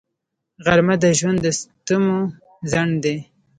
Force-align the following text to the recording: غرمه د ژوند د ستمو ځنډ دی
غرمه 0.65 0.95
د 1.03 1.05
ژوند 1.19 1.37
د 1.41 1.47
ستمو 1.59 2.17
ځنډ 2.71 2.93
دی 3.03 3.17